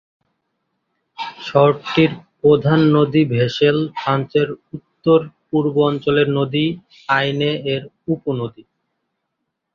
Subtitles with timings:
[1.41, 2.11] শহরটির
[2.39, 7.83] প্রধান নদী ভেসেল, ফ্রান্সের উত্তর-পূর্ব অঞ্চলের নদী 'আইনে'-এর
[8.07, 8.63] উপনদী।